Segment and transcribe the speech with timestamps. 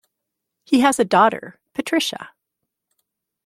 [0.65, 2.31] He has a daughter, Patricia.